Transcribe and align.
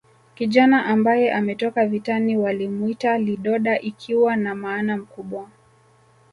Kijana 0.35 0.85
ambaye 0.85 1.33
ametoka 1.33 1.85
vitani 1.87 2.37
walimwita 2.37 3.17
lidoda 3.17 3.79
ikiwa 3.81 4.35
na 4.35 4.55
maana 4.55 4.97
mkubwa 4.97 5.49